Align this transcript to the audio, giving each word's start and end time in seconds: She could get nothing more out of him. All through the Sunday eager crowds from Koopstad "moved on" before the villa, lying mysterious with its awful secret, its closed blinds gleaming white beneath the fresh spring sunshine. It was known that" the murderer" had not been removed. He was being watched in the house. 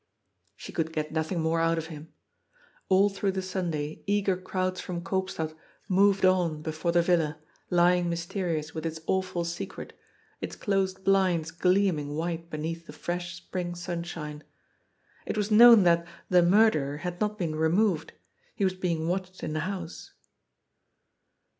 She 0.55 0.71
could 0.73 0.91
get 0.93 1.11
nothing 1.11 1.39
more 1.41 1.59
out 1.59 1.77
of 1.77 1.85
him. 1.93 2.11
All 2.89 3.07
through 3.07 3.33
the 3.33 3.43
Sunday 3.43 4.01
eager 4.07 4.35
crowds 4.35 4.81
from 4.81 5.03
Koopstad 5.03 5.53
"moved 5.87 6.25
on" 6.25 6.63
before 6.63 6.91
the 6.91 7.03
villa, 7.03 7.37
lying 7.69 8.09
mysterious 8.09 8.73
with 8.73 8.83
its 8.83 8.99
awful 9.05 9.45
secret, 9.45 9.93
its 10.41 10.55
closed 10.55 11.03
blinds 11.03 11.51
gleaming 11.51 12.15
white 12.15 12.49
beneath 12.49 12.87
the 12.87 12.93
fresh 12.93 13.35
spring 13.35 13.75
sunshine. 13.75 14.43
It 15.27 15.37
was 15.37 15.51
known 15.51 15.83
that" 15.83 16.07
the 16.31 16.41
murderer" 16.41 16.97
had 17.05 17.21
not 17.21 17.37
been 17.37 17.53
removed. 17.55 18.13
He 18.55 18.63
was 18.63 18.73
being 18.73 19.07
watched 19.07 19.43
in 19.43 19.53
the 19.53 19.59
house. 19.69 20.13